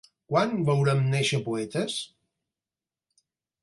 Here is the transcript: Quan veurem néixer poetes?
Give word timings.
Quan 0.31 0.55
veurem 0.69 1.03
néixer 1.13 1.41
poetes? 1.51 2.01